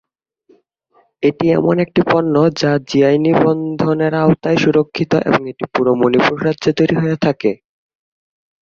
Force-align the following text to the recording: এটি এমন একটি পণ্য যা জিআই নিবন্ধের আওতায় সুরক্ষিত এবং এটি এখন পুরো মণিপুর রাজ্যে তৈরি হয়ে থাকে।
এটি 1.23 1.45
এমন 1.51 1.75
একটি 1.85 2.01
পণ্য 2.07 2.33
যা 2.59 2.71
জিআই 2.89 3.15
নিবন্ধের 3.25 4.13
আওতায় 4.21 4.59
সুরক্ষিত 4.63 5.11
এবং 5.27 5.41
এটি 5.43 5.63
এখন 5.63 5.73
পুরো 5.73 5.91
মণিপুর 5.99 6.37
রাজ্যে 6.45 6.71
তৈরি 6.77 6.95
হয়ে 7.01 7.17
থাকে। 7.25 7.51